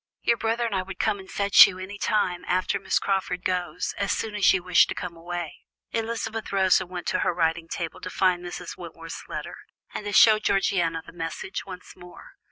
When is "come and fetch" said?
0.97-1.67